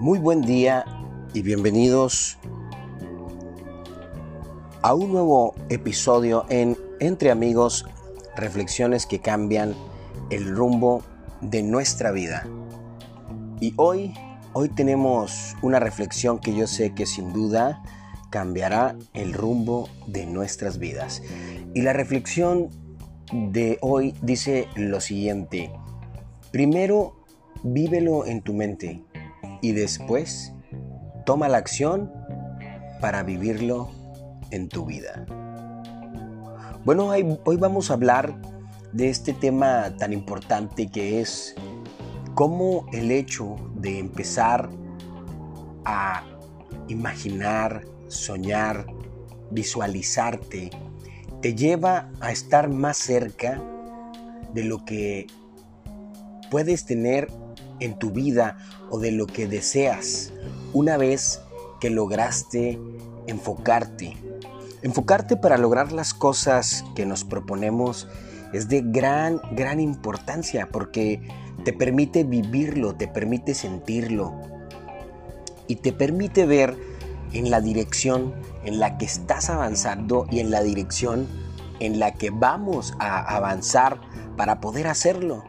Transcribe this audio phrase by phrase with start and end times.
[0.00, 0.84] Muy buen día
[1.32, 2.36] y bienvenidos
[4.82, 7.86] a un nuevo episodio en Entre Amigos,
[8.34, 9.76] reflexiones que cambian
[10.30, 11.04] el rumbo
[11.40, 12.44] de nuestra vida.
[13.60, 14.14] Y hoy,
[14.54, 17.80] hoy tenemos una reflexión que yo sé que sin duda
[18.30, 21.22] cambiará el rumbo de nuestras vidas.
[21.74, 22.70] Y la reflexión
[23.32, 25.72] de hoy dice lo siguiente.
[26.50, 27.14] Primero,
[27.62, 29.02] vívelo en tu mente
[29.62, 30.52] y después
[31.24, 32.12] toma la acción
[33.00, 33.90] para vivirlo
[34.50, 35.26] en tu vida.
[36.84, 38.36] Bueno, hoy vamos a hablar
[38.92, 41.54] de este tema tan importante que es
[42.34, 44.68] cómo el hecho de empezar
[45.84, 46.24] a
[46.88, 48.86] imaginar, soñar,
[49.50, 50.70] visualizarte,
[51.42, 53.60] te lleva a estar más cerca
[54.54, 55.26] de lo que
[56.50, 57.28] puedes tener
[57.80, 58.56] en tu vida
[58.90, 60.32] o de lo que deseas
[60.72, 61.40] una vez
[61.80, 62.78] que lograste
[63.26, 64.16] enfocarte.
[64.82, 68.08] Enfocarte para lograr las cosas que nos proponemos
[68.52, 71.20] es de gran, gran importancia porque
[71.64, 74.40] te permite vivirlo, te permite sentirlo
[75.66, 76.76] y te permite ver
[77.32, 81.26] en la dirección en la que estás avanzando y en la dirección
[81.80, 84.00] en la que vamos a avanzar
[84.36, 85.44] para poder hacerlo.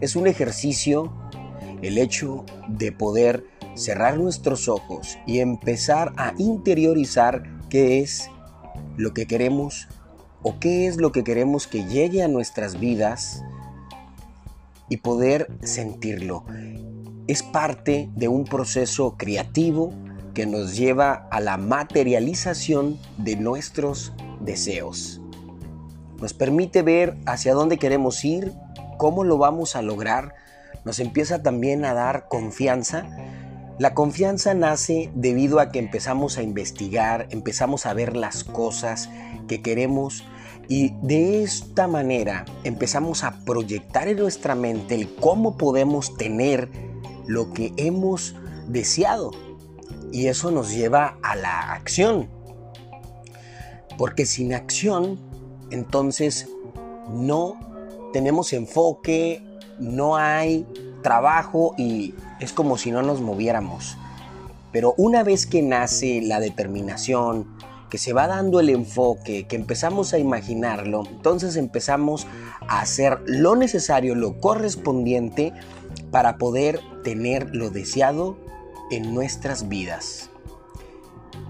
[0.00, 1.12] Es un ejercicio
[1.82, 8.30] el hecho de poder cerrar nuestros ojos y empezar a interiorizar qué es
[8.96, 9.88] lo que queremos
[10.42, 13.42] o qué es lo que queremos que llegue a nuestras vidas
[14.88, 16.44] y poder sentirlo.
[17.26, 19.92] Es parte de un proceso creativo
[20.36, 25.22] que nos lleva a la materialización de nuestros deseos.
[26.20, 28.52] Nos permite ver hacia dónde queremos ir,
[28.98, 30.34] cómo lo vamos a lograr,
[30.84, 33.06] nos empieza también a dar confianza.
[33.78, 39.08] La confianza nace debido a que empezamos a investigar, empezamos a ver las cosas
[39.48, 40.22] que queremos
[40.68, 46.68] y de esta manera empezamos a proyectar en nuestra mente el cómo podemos tener
[47.26, 48.34] lo que hemos
[48.68, 49.45] deseado.
[50.16, 52.30] Y eso nos lleva a la acción.
[53.98, 55.20] Porque sin acción,
[55.70, 56.48] entonces
[57.10, 57.60] no
[58.14, 59.44] tenemos enfoque,
[59.78, 60.66] no hay
[61.02, 63.98] trabajo y es como si no nos moviéramos.
[64.72, 67.46] Pero una vez que nace la determinación,
[67.90, 72.26] que se va dando el enfoque, que empezamos a imaginarlo, entonces empezamos
[72.68, 75.52] a hacer lo necesario, lo correspondiente
[76.10, 78.45] para poder tener lo deseado
[78.90, 80.30] en nuestras vidas.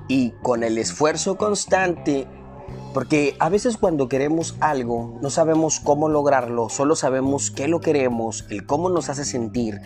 [0.09, 2.27] Y con el esfuerzo constante
[2.97, 8.47] porque a veces cuando queremos algo no sabemos cómo lograrlo, solo sabemos qué lo queremos,
[8.49, 9.81] el cómo nos hace sentir,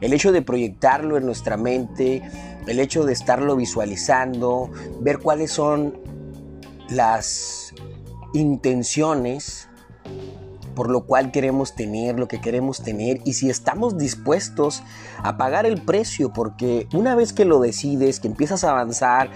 [0.00, 2.22] el hecho de proyectarlo en nuestra mente,
[2.66, 4.70] el hecho de estarlo visualizando,
[5.00, 5.98] ver cuáles son
[6.88, 7.74] las
[8.32, 9.68] intenciones
[10.74, 14.82] por lo cual queremos tener, lo que queremos tener y si estamos dispuestos
[15.22, 19.30] a pagar el precio, porque una vez que lo decides, que empiezas a avanzar,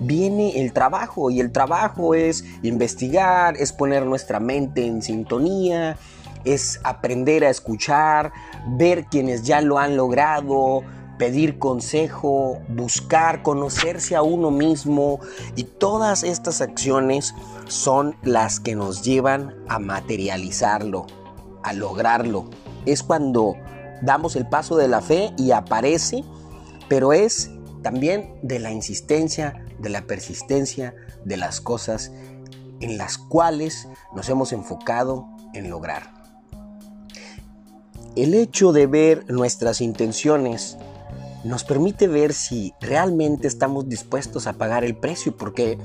[0.00, 5.96] viene el trabajo y el trabajo es investigar, es poner nuestra mente en sintonía,
[6.44, 8.32] es aprender a escuchar,
[8.66, 10.82] ver quienes ya lo han logrado,
[11.20, 15.20] pedir consejo, buscar, conocerse a uno mismo
[15.54, 17.34] y todas estas acciones
[17.68, 21.06] son las que nos llevan a materializarlo,
[21.62, 22.48] a lograrlo.
[22.86, 23.54] Es cuando
[24.00, 26.24] damos el paso de la fe y aparece,
[26.88, 27.50] pero es
[27.82, 30.94] también de la insistencia, de la persistencia
[31.26, 32.12] de las cosas
[32.80, 36.14] en las cuales nos hemos enfocado en lograr.
[38.16, 40.78] El hecho de ver nuestras intenciones
[41.44, 45.78] nos permite ver si realmente estamos dispuestos a pagar el precio, porque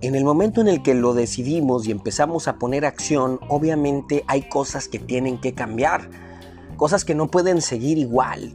[0.00, 4.48] en el momento en el que lo decidimos y empezamos a poner acción, obviamente hay
[4.48, 6.10] cosas que tienen que cambiar,
[6.76, 8.52] cosas que no pueden seguir igual.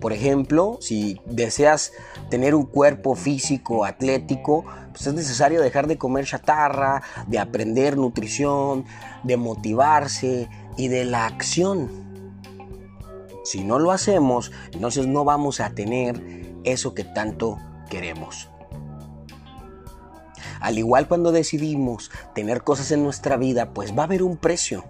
[0.00, 1.92] Por ejemplo, si deseas
[2.28, 8.84] tener un cuerpo físico atlético, pues es necesario dejar de comer chatarra, de aprender nutrición,
[9.22, 12.03] de motivarse y de la acción.
[13.44, 16.20] Si no lo hacemos, entonces no vamos a tener
[16.64, 17.58] eso que tanto
[17.90, 18.48] queremos.
[20.60, 24.84] Al igual cuando decidimos tener cosas en nuestra vida, pues va a haber un precio.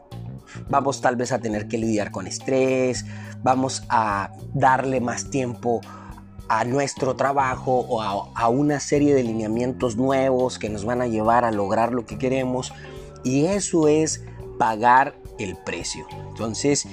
[0.71, 3.05] Vamos tal vez a tener que lidiar con estrés,
[3.43, 5.81] vamos a darle más tiempo
[6.49, 11.09] a nuestro trabajo o a, a, una serie de lineamientos nuevos que nos van a
[11.09, 12.73] llevar a lograr lo que queremos.
[13.25, 14.23] Y eso es
[14.61, 16.07] pagar el precio.
[16.29, 16.87] Entonces,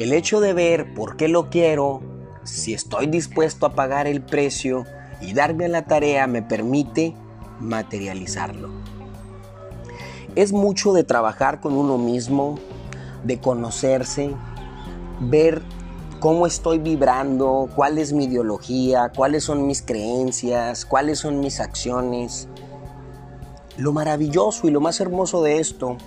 [0.00, 2.00] el hecho de ver por qué lo quiero,
[2.42, 4.86] si estoy dispuesto a pagar el precio
[5.20, 7.14] y darme a la tarea me permite
[7.60, 8.70] materializarlo.
[10.36, 12.58] Es mucho de trabajar con uno mismo,
[13.24, 14.34] de conocerse,
[15.20, 15.60] ver
[16.18, 22.48] cómo estoy vibrando, cuál es mi ideología, cuáles son mis creencias, cuáles son mis acciones.
[23.76, 25.98] Lo maravilloso y lo más hermoso de esto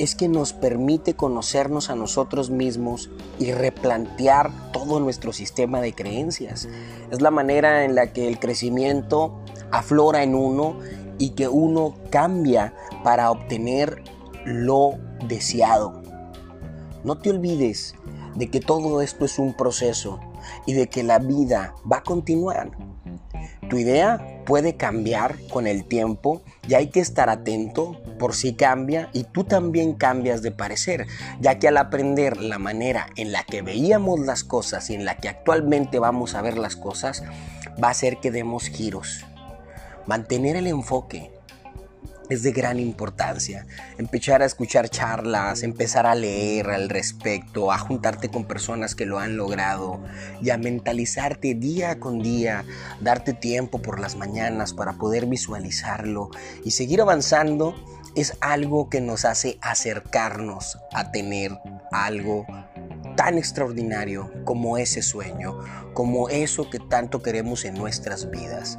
[0.00, 6.68] es que nos permite conocernos a nosotros mismos y replantear todo nuestro sistema de creencias.
[7.10, 9.38] Es la manera en la que el crecimiento
[9.70, 10.78] aflora en uno
[11.18, 12.72] y que uno cambia
[13.04, 14.02] para obtener
[14.46, 14.94] lo
[15.28, 16.00] deseado.
[17.04, 17.94] No te olvides
[18.36, 20.18] de que todo esto es un proceso
[20.64, 22.70] y de que la vida va a continuar.
[23.68, 29.08] Tu idea puede cambiar con el tiempo y hay que estar atento por si cambia
[29.12, 31.06] y tú también cambias de parecer,
[31.40, 35.18] ya que al aprender la manera en la que veíamos las cosas y en la
[35.18, 37.22] que actualmente vamos a ver las cosas,
[37.80, 39.24] va a hacer que demos giros.
[40.06, 41.30] Mantener el enfoque,
[42.30, 43.66] es de gran importancia.
[43.98, 49.18] Empezar a escuchar charlas, empezar a leer al respecto, a juntarte con personas que lo
[49.18, 50.00] han logrado
[50.40, 52.64] y a mentalizarte día con día,
[53.00, 56.30] darte tiempo por las mañanas para poder visualizarlo
[56.64, 57.74] y seguir avanzando
[58.14, 61.52] es algo que nos hace acercarnos a tener
[61.92, 62.46] algo
[63.16, 65.58] tan extraordinario como ese sueño,
[65.94, 68.78] como eso que tanto queremos en nuestras vidas.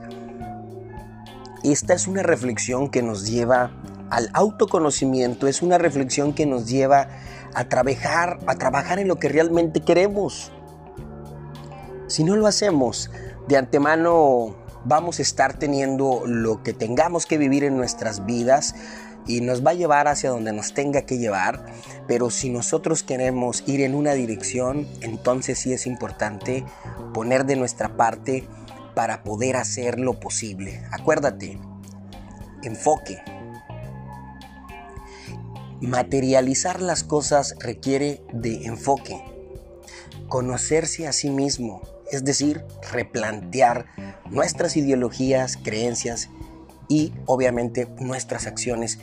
[1.64, 3.72] Esta es una reflexión que nos lleva
[4.10, 7.08] al autoconocimiento, es una reflexión que nos lleva
[7.54, 10.52] a trabajar, a trabajar en lo que realmente queremos.
[12.08, 13.12] Si no lo hacemos,
[13.48, 14.56] de antemano
[14.86, 18.74] vamos a estar teniendo lo que tengamos que vivir en nuestras vidas
[19.28, 21.64] y nos va a llevar hacia donde nos tenga que llevar,
[22.08, 26.66] pero si nosotros queremos ir en una dirección, entonces sí es importante
[27.14, 28.48] poner de nuestra parte
[28.94, 30.84] para poder hacer lo posible.
[30.92, 31.60] Acuérdate,
[32.64, 33.22] enfoque.
[35.82, 39.24] Materializar las cosas requiere de enfoque.
[40.28, 43.86] Conocerse a sí mismo, es decir, replantear
[44.30, 46.30] nuestras ideologías, creencias
[46.88, 49.00] y obviamente nuestras acciones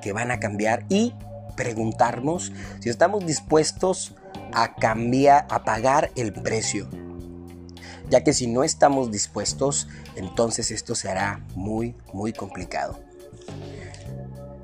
[0.00, 1.14] que van a cambiar y
[1.56, 4.14] preguntarnos si estamos dispuestos
[4.52, 6.88] a cambiar, a pagar el precio
[8.12, 13.00] ya que si no estamos dispuestos, entonces esto será muy, muy complicado.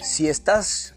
[0.03, 0.95] Si estás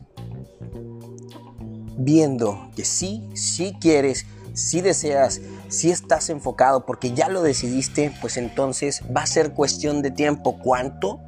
[1.97, 5.39] viendo que sí, sí quieres, sí deseas,
[5.69, 10.59] sí estás enfocado porque ya lo decidiste, pues entonces va a ser cuestión de tiempo.
[10.59, 11.21] ¿Cuánto?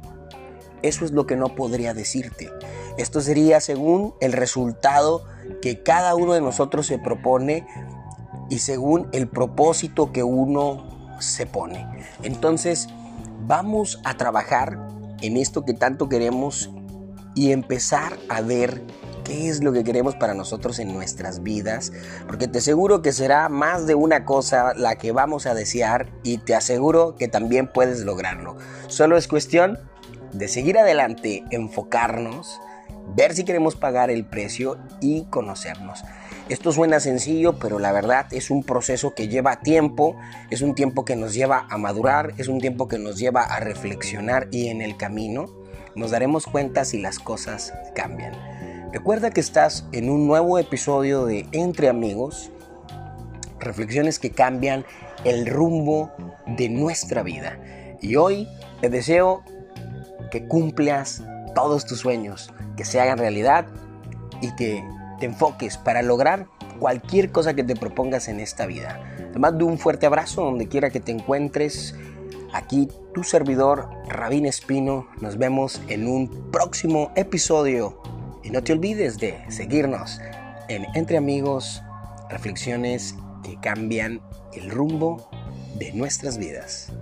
[0.82, 2.50] Eso es lo que no podría decirte.
[2.98, 5.24] Esto sería según el resultado
[5.62, 7.66] que cada uno de nosotros se propone
[8.50, 11.86] y según el propósito que uno se pone.
[12.22, 12.88] Entonces,
[13.46, 14.78] vamos a trabajar
[15.20, 16.70] en esto que tanto queremos
[17.34, 18.82] y empezar a ver
[19.24, 21.92] qué es lo que queremos para nosotros en nuestras vidas,
[22.26, 26.38] porque te aseguro que será más de una cosa la que vamos a desear y
[26.38, 28.56] te aseguro que también puedes lograrlo.
[28.86, 29.78] Solo es cuestión
[30.32, 32.60] de seguir adelante, enfocarnos,
[33.16, 36.04] ver si queremos pagar el precio y conocernos.
[36.50, 40.14] Esto suena sencillo, pero la verdad es un proceso que lleva tiempo,
[40.50, 43.60] es un tiempo que nos lleva a madurar, es un tiempo que nos lleva a
[43.60, 45.46] reflexionar y en el camino
[45.94, 48.34] nos daremos cuenta si las cosas cambian.
[48.92, 52.50] Recuerda que estás en un nuevo episodio de Entre Amigos,
[53.58, 54.84] reflexiones que cambian
[55.24, 56.12] el rumbo
[56.46, 57.58] de nuestra vida.
[58.02, 58.46] Y hoy
[58.82, 59.42] te deseo
[60.30, 61.22] que cumplas
[61.54, 63.66] todos tus sueños, que se hagan realidad
[64.42, 64.84] y que
[65.18, 66.46] te enfoques para lograr
[66.78, 69.00] cualquier cosa que te propongas en esta vida.
[69.32, 71.94] Te mando un fuerte abrazo donde quiera que te encuentres.
[72.52, 75.08] Aquí tu servidor, Rabín Espino.
[75.20, 78.00] Nos vemos en un próximo episodio.
[78.42, 80.20] Y no te olvides de seguirnos
[80.68, 81.82] en Entre Amigos,
[82.28, 84.20] reflexiones que cambian
[84.52, 85.28] el rumbo
[85.78, 86.92] de nuestras vidas.